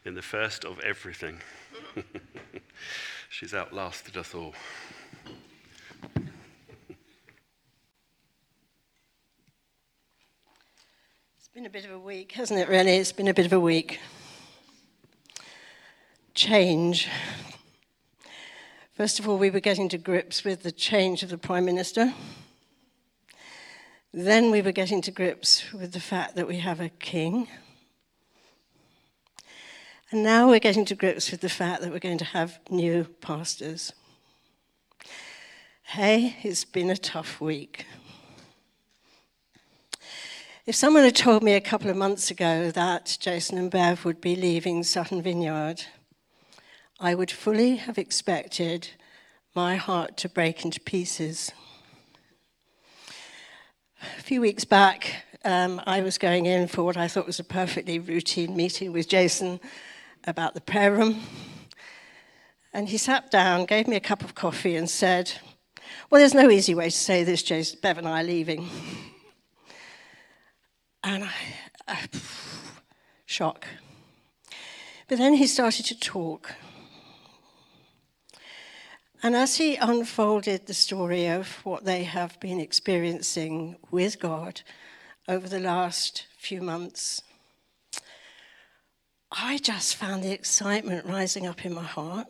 [0.04, 1.40] in the first of everything.
[3.30, 4.52] She's outlasted us all.
[11.38, 12.96] It's been a bit of a week, hasn't it, really?
[12.96, 14.00] It's been a bit of a week.
[16.34, 17.08] Change.
[18.92, 22.12] First of all, we were getting to grips with the change of the Prime Minister.
[24.16, 27.48] Then we were getting to grips with the fact that we have a king.
[30.12, 33.06] And now we're getting to grips with the fact that we're going to have new
[33.20, 33.92] pastors.
[35.82, 37.86] Hey, it's been a tough week.
[40.64, 44.20] If someone had told me a couple of months ago that Jason and Bev would
[44.20, 45.86] be leaving Sutton Vineyard,
[47.00, 48.90] I would fully have expected
[49.56, 51.50] my heart to break into pieces.
[54.02, 57.44] A few weeks back, um, I was going in for what I thought was a
[57.44, 59.60] perfectly routine meeting with Jason
[60.26, 61.22] about the prayer room.
[62.72, 65.32] And he sat down, gave me a cup of coffee, and said,
[66.10, 67.78] Well, there's no easy way to say this, Jason.
[67.82, 68.68] Bev and I are leaving.
[71.04, 71.32] And I,
[71.86, 72.18] uh,
[73.26, 73.66] shock.
[75.08, 76.54] But then he started to talk.
[79.24, 84.60] And as he unfolded the story of what they have been experiencing with God
[85.26, 87.22] over the last few months,
[89.32, 92.26] I just found the excitement rising up in my heart.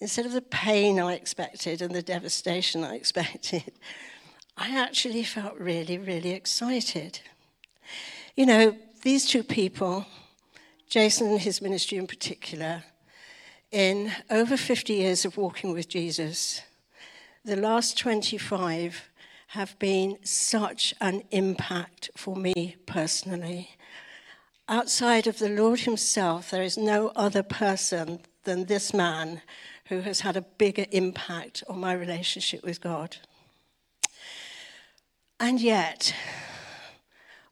[0.00, 3.70] Instead of the pain I expected and the devastation I expected,
[4.56, 7.20] I actually felt really, really excited.
[8.36, 10.06] You know, these two people,
[10.88, 12.84] Jason and his ministry in particular,
[13.70, 16.62] in over 50 years of walking with Jesus,
[17.44, 19.10] the last 25
[19.48, 23.70] have been such an impact for me personally.
[24.68, 29.40] Outside of the Lord Himself, there is no other person than this man
[29.86, 33.16] who has had a bigger impact on my relationship with God.
[35.40, 36.14] And yet,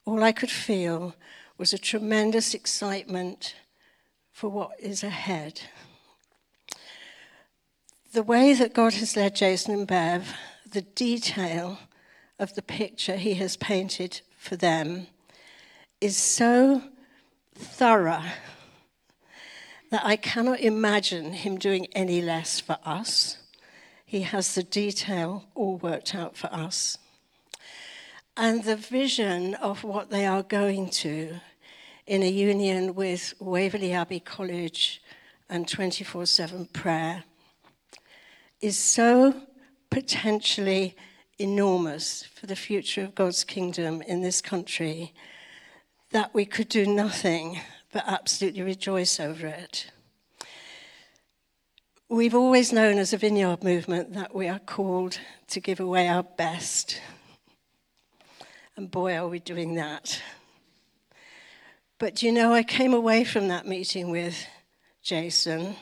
[0.05, 1.15] all I could feel
[1.57, 3.55] was a tremendous excitement
[4.33, 5.63] for what is ahead
[8.17, 10.33] the way that God has led Jason and Bev,
[10.67, 11.79] the detail
[12.39, 15.09] of the picture he has painted for them
[16.01, 16.81] is so
[17.55, 18.23] thorough
[19.91, 23.37] that I cannot imagine him doing any less for us.
[24.07, 26.97] He has the detail all worked out for us.
[28.35, 31.35] And the vision of what they are going to
[32.07, 35.03] in a union with Waverley Abbey College
[35.51, 37.25] and 24 7 prayer
[38.61, 39.35] is so
[39.91, 40.97] potentially
[41.39, 45.13] enormous for the future of God's kingdom in this country
[46.11, 47.61] that we could do nothing
[47.93, 49.91] but absolutely rejoice over it.
[52.09, 56.23] We've always known as a vineyard movement that we are called to give away our
[56.23, 57.01] best.
[58.77, 60.23] And boy, are we doing that.
[61.99, 64.47] But you know, I came away from that meeting with
[65.03, 65.77] Jason,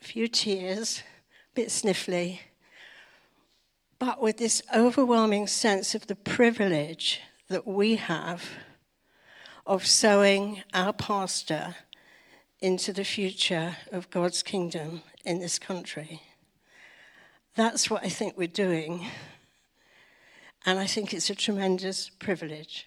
[0.00, 1.02] a few tears,
[1.54, 2.40] bit sniffly,
[3.98, 8.50] but with this overwhelming sense of the privilege that we have
[9.66, 11.76] of sowing our pastor
[12.60, 16.22] into the future of God's kingdom in this country.
[17.54, 19.06] That's what I think we're doing,
[20.64, 22.86] and I think it's a tremendous privilege.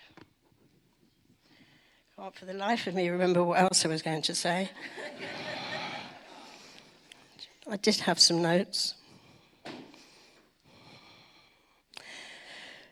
[2.18, 4.72] Can't for the life of me remember what else I was going to say.
[7.68, 8.94] I did have some notes.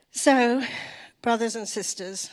[0.10, 0.64] So,
[1.22, 2.32] brothers and sisters,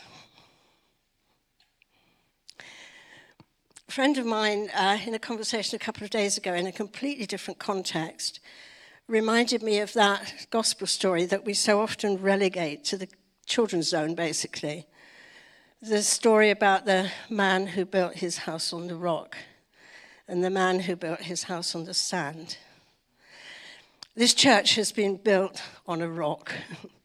[2.59, 6.73] a friend of mine, uh, in a conversation a couple of days ago in a
[6.73, 8.41] completely different context,
[9.07, 13.09] reminded me of that gospel story that we so often relegate to the
[13.45, 14.87] children's zone, basically.
[15.83, 19.37] The story about the man who built his house on the rock
[20.31, 22.57] and the man who built his house on the sand.
[24.15, 26.53] This church has been built on a rock,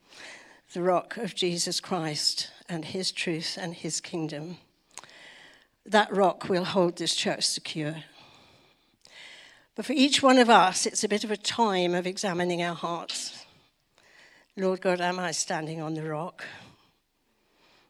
[0.74, 4.58] the rock of Jesus Christ and his truth and his kingdom.
[5.88, 7.96] That rock will hold this church secure.
[9.74, 12.76] But for each one of us, it's a bit of a time of examining our
[12.76, 13.44] hearts.
[14.56, 16.46] Lord God, am I standing on the rock?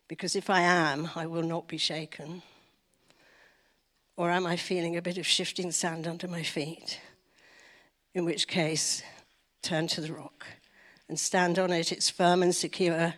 [0.07, 2.41] Because if I am, I will not be shaken.
[4.17, 6.99] Or am I feeling a bit of shifting sand under my feet?
[8.13, 9.03] In which case,
[9.61, 10.45] turn to the rock
[11.09, 11.91] and stand on it.
[11.91, 13.13] It's firm and secure,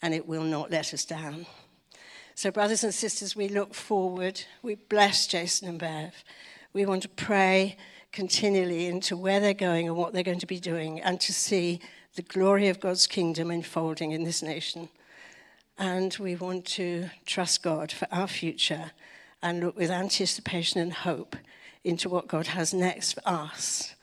[0.00, 1.46] and it will not let us down.
[2.36, 4.40] So, brothers and sisters, we look forward.
[4.62, 6.24] We bless Jason and Bev.
[6.72, 7.76] We want to pray
[8.12, 11.80] continually into where they're going and what they're going to be doing, and to see
[12.14, 14.88] the glory of God's kingdom unfolding in this nation.
[15.78, 18.92] And we want to trust God for our future
[19.42, 21.36] and look with anticipation and hope
[21.84, 23.94] into what God has next for us.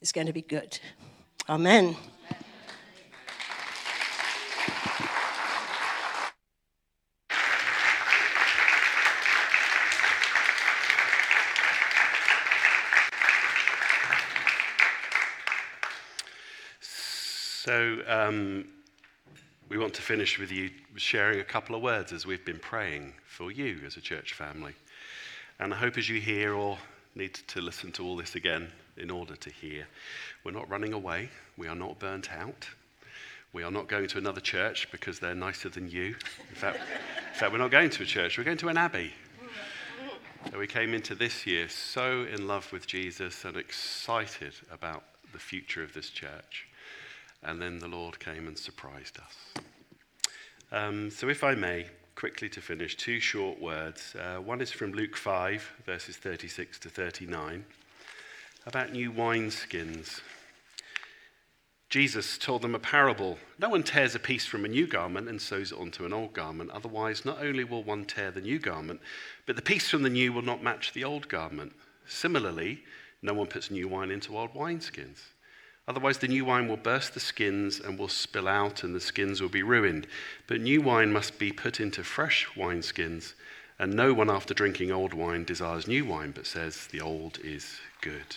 [0.00, 0.78] It's going to be good.
[1.48, 1.96] Amen.
[17.62, 18.64] So, um,
[19.70, 23.14] we want to finish with you sharing a couple of words as we've been praying
[23.24, 24.74] for you as a church family.
[25.60, 26.76] And I hope as you hear or
[27.14, 29.86] need to listen to all this again in order to hear,
[30.42, 32.68] we're not running away, we are not burnt out.
[33.52, 36.14] We are not going to another church because they're nicer than you.
[36.48, 39.12] In fact, in fact, we're not going to a church, we're going to an abbey.
[40.50, 45.38] So we came into this year so in love with Jesus and excited about the
[45.38, 46.66] future of this church.
[47.42, 49.64] And then the Lord came and surprised us.
[50.72, 54.14] Um, so, if I may, quickly to finish, two short words.
[54.14, 57.64] Uh, one is from Luke 5, verses 36 to 39,
[58.66, 60.20] about new wineskins.
[61.88, 63.36] Jesus told them a parable.
[63.58, 66.32] No one tears a piece from a new garment and sews it onto an old
[66.32, 66.70] garment.
[66.70, 69.00] Otherwise, not only will one tear the new garment,
[69.44, 71.72] but the piece from the new will not match the old garment.
[72.06, 72.84] Similarly,
[73.22, 75.18] no one puts new wine into old wineskins.
[75.90, 79.42] Otherwise, the new wine will burst the skins and will spill out, and the skins
[79.42, 80.06] will be ruined.
[80.46, 83.32] But new wine must be put into fresh wineskins,
[83.76, 87.80] and no one after drinking old wine desires new wine, but says, The old is
[88.02, 88.36] good.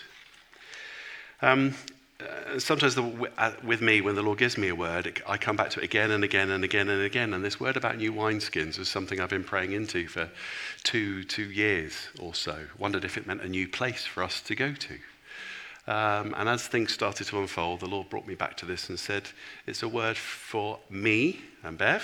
[1.43, 1.76] Um,
[2.20, 5.56] uh, sometimes the, uh, with me, when the Lord gives me a word, I come
[5.56, 7.36] back to it again and again and again and again.
[7.36, 10.28] And this word about new wineskins was something I've been praying into for
[10.82, 12.66] two, two years or so.
[12.80, 14.97] Wondered if it meant a new place for us to go to.
[15.86, 18.97] Um, and as things started to unfold, the Lord brought me back to this and
[18.97, 19.29] said,
[19.67, 22.03] It's a word for me and Bev,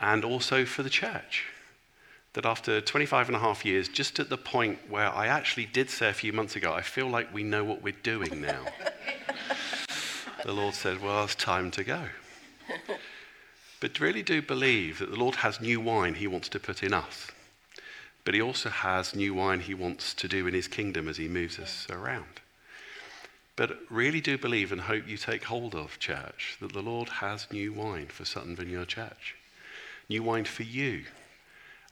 [0.00, 1.44] and also for the church
[2.32, 5.90] that after 25 and a half years, just at the point where I actually did
[5.90, 8.64] say a few months ago, I feel like we know what we're doing now.
[10.44, 12.02] the Lord said, Well, it's time to go.
[13.80, 16.94] But really do believe that the Lord has new wine he wants to put in
[16.94, 17.26] us.
[18.24, 21.26] But he also has new wine he wants to do in his kingdom as he
[21.26, 22.41] moves us around.
[23.56, 27.46] But really do believe and hope you take hold of, church, that the Lord has
[27.52, 29.36] new wine for Sutton Vineyard Church.
[30.08, 31.04] New wine for you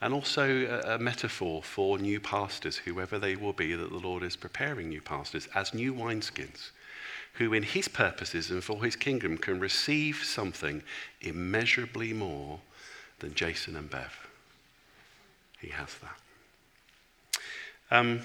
[0.00, 4.22] and also a, a, metaphor for new pastors, whoever they will be, that the Lord
[4.22, 6.70] is preparing new pastors as new wineskins,
[7.34, 10.82] who in his purposes and for his kingdom can receive something
[11.20, 12.60] immeasurably more
[13.18, 14.26] than Jason and Bev.
[15.60, 17.40] He has that.
[17.90, 18.20] Um,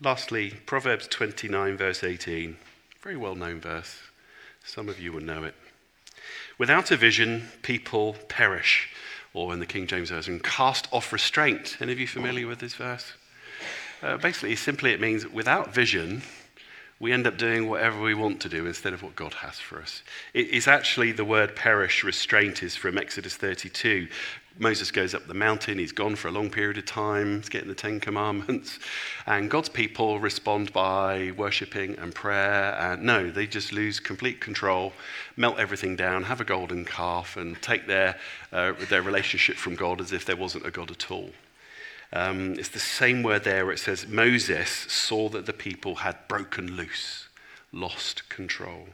[0.00, 2.56] lastly, Proverbs 29, verse 18,
[3.00, 3.98] very well known verse.
[4.64, 5.54] Some of you will know it.
[6.58, 8.90] Without a vision, people perish
[9.34, 11.76] or in the King James Version, cast off restraint.
[11.80, 13.12] Any of you familiar with this verse?
[14.02, 16.22] Uh, basically, simply it means without vision,
[17.00, 19.80] we end up doing whatever we want to do instead of what God has for
[19.80, 20.02] us.
[20.34, 24.08] it's actually the word perish, restraint, is from Exodus 32.
[24.60, 27.68] Moses goes up the mountain, he's gone for a long period of time, he's getting
[27.68, 28.80] the Ten Commandments,
[29.26, 32.74] and God's people respond by worshipping and prayer.
[32.74, 34.92] And no, they just lose complete control,
[35.36, 38.16] melt everything down, have a golden calf, and take their,
[38.52, 41.30] uh, their relationship from God as if there wasn't a God at all.
[42.12, 46.16] Um, it's the same word there where it says Moses saw that the people had
[46.26, 47.28] broken loose,
[47.72, 48.88] lost control.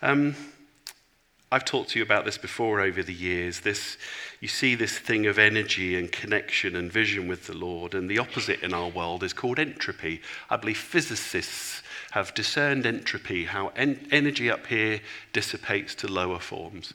[0.00, 0.34] Um,
[1.50, 3.60] I've talked to you about this before over the years.
[3.60, 3.96] This,
[4.38, 8.18] you see this thing of energy and connection and vision with the Lord, and the
[8.18, 10.20] opposite in our world is called entropy.
[10.50, 15.00] I believe physicists have discerned entropy, how en- energy up here
[15.32, 16.92] dissipates to lower forms.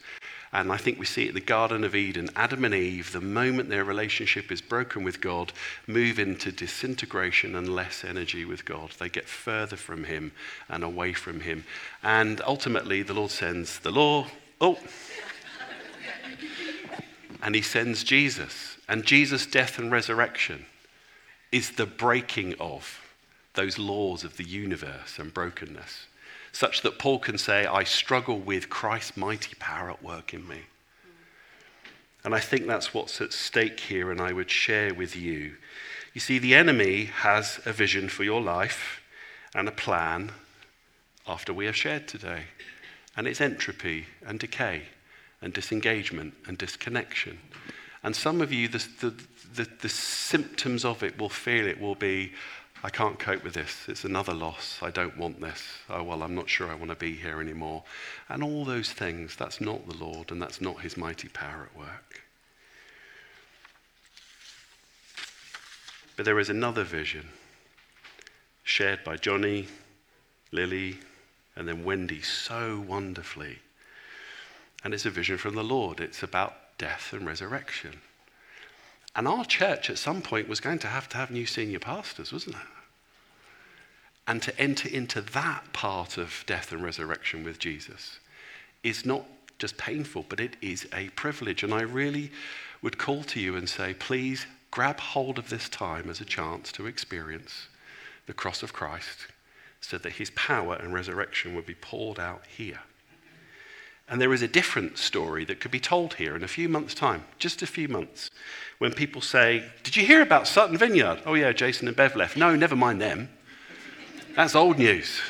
[0.53, 2.29] And I think we see it in the Garden of Eden.
[2.35, 5.51] Adam and Eve, the moment their relationship is broken with God,
[5.87, 8.91] move into disintegration and less energy with God.
[8.99, 10.31] They get further from Him
[10.69, 11.63] and away from Him.
[12.03, 14.27] And ultimately, the Lord sends the law.
[14.61, 14.77] Oh!
[17.41, 18.77] and He sends Jesus.
[18.87, 20.67] And Jesus' death and resurrection
[21.51, 23.01] is the breaking of
[23.55, 26.05] those laws of the universe and brokenness
[26.53, 30.61] such that Paul can say, I struggle with Christ's mighty power at work in me.
[32.23, 35.55] And I think that's what's at stake here, and I would share with you.
[36.13, 39.01] You see, the enemy has a vision for your life
[39.55, 40.31] and a plan
[41.27, 42.43] after we have shared today.
[43.17, 44.83] And it's entropy and decay
[45.41, 47.39] and disengagement and disconnection.
[48.03, 49.13] And some of you, the, the,
[49.55, 52.31] the, the symptoms of it will feel it will be
[52.85, 53.85] I can't cope with this.
[53.87, 54.79] It's another loss.
[54.81, 55.63] I don't want this.
[55.89, 57.83] Oh, well, I'm not sure I want to be here anymore.
[58.27, 61.79] And all those things, that's not the Lord and that's not his mighty power at
[61.79, 62.21] work.
[66.17, 67.29] But there is another vision
[68.63, 69.67] shared by Johnny,
[70.51, 70.99] Lily,
[71.55, 73.59] and then Wendy so wonderfully.
[74.83, 76.01] And it's a vision from the Lord.
[76.01, 78.01] It's about death and resurrection.
[79.15, 82.33] And our church at some point was going to have to have new senior pastors,
[82.33, 82.61] wasn't it?
[84.27, 88.19] And to enter into that part of death and resurrection with Jesus
[88.83, 89.25] is not
[89.59, 91.63] just painful, but it is a privilege.
[91.63, 92.31] And I really
[92.81, 96.71] would call to you and say, please grab hold of this time as a chance
[96.73, 97.67] to experience
[98.25, 99.27] the cross of Christ
[99.81, 102.79] so that his power and resurrection would be poured out here.
[104.09, 106.93] And there is a different story that could be told here in a few months'
[106.93, 108.31] time, just a few months,
[108.79, 111.21] when people say, Did you hear about Sutton Vineyard?
[111.25, 112.35] Oh, yeah, Jason and Bev left.
[112.35, 113.29] No, never mind them.
[114.35, 115.21] That's old news.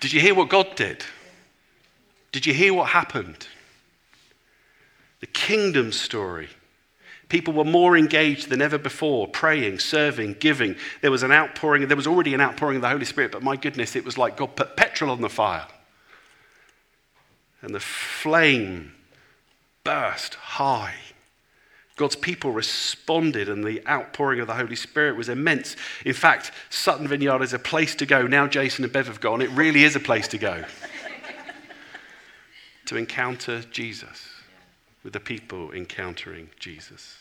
[0.00, 1.04] Did you hear what God did?
[2.32, 3.48] Did you hear what happened?
[5.20, 6.48] The kingdom story.
[7.28, 10.76] People were more engaged than ever before, praying, serving, giving.
[11.00, 13.56] There was an outpouring, there was already an outpouring of the Holy Spirit, but my
[13.56, 15.66] goodness, it was like God put petrol on the fire.
[17.62, 18.92] And the flame
[19.82, 20.94] burst high.
[21.96, 25.76] God's people responded, and the outpouring of the Holy Spirit was immense.
[26.04, 28.26] In fact, Sutton Vineyard is a place to go.
[28.26, 30.64] Now Jason and Bev have gone, it really is a place to go
[32.84, 34.28] to encounter Jesus
[35.02, 37.18] with the people encountering Jesus.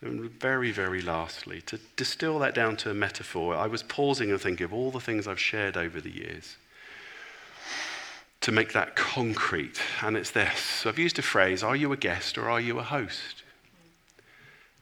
[0.00, 4.40] And very, very lastly, to distill that down to a metaphor, I was pausing and
[4.40, 6.56] thinking of all the things I've shared over the years
[8.40, 9.80] to make that concrete.
[10.02, 10.58] And it's this.
[10.58, 13.42] So I've used a phrase are you a guest or are you a host?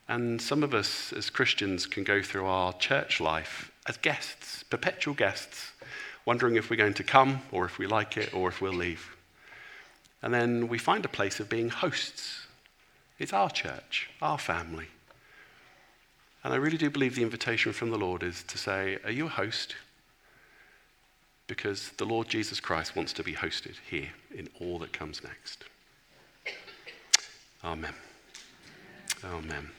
[0.08, 5.14] And some of us as Christians can go through our church life as guests, perpetual
[5.14, 5.72] guests,
[6.24, 9.16] wondering if we're going to come or if we like it or if we'll leave.
[10.22, 12.46] And then we find a place of being hosts.
[13.18, 14.88] It's our church, our family.
[16.44, 19.26] And I really do believe the invitation from the Lord is to say, Are you
[19.26, 19.74] a host?
[21.46, 25.64] Because the Lord Jesus Christ wants to be hosted here in all that comes next.
[27.64, 27.94] Amen.
[29.24, 29.70] Amen.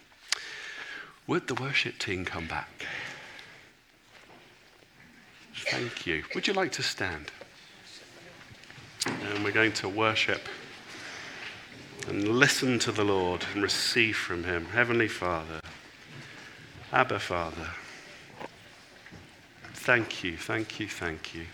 [1.27, 2.85] Would the worship team come back?
[5.55, 6.23] Thank you.
[6.33, 7.31] Would you like to stand?
[9.05, 10.41] And we're going to worship
[12.07, 14.65] and listen to the Lord and receive from Him.
[14.65, 15.59] Heavenly Father,
[16.93, 17.69] Abba Father,
[19.87, 21.45] thank you, thank you, thank you.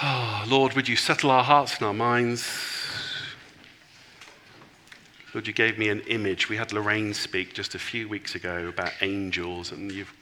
[0.00, 2.48] Oh, Lord, would you settle our hearts and our minds?
[5.34, 6.48] Lord, you gave me an image.
[6.48, 10.14] We had Lorraine speak just a few weeks ago about angels, and you've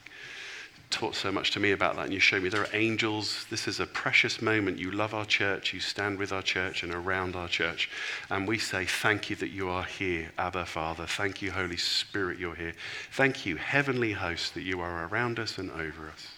[0.90, 3.46] taught so much to me about that, and you showed me there are angels.
[3.50, 4.78] This is a precious moment.
[4.78, 7.90] You love our church, you stand with our church and around our church.
[8.30, 11.06] And we say, Thank you that you are here, Abba Father.
[11.06, 12.74] Thank you, Holy Spirit, you're here.
[13.12, 16.28] Thank you, Heavenly Host, that you are around us and over us.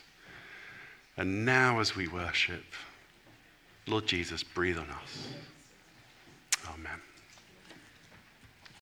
[1.16, 2.64] And now, as we worship,
[3.86, 5.28] Lord Jesus, breathe on us.
[6.74, 7.00] Amen.